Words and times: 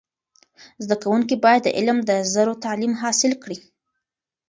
زده 0.83 0.95
کوونکي 1.03 1.35
باید 1.45 1.61
د 1.63 1.69
علم 1.77 1.97
د 2.09 2.11
زرو 2.33 2.53
تعلیم 2.63 2.93
حاصل 3.01 3.31
کړي. 3.43 3.57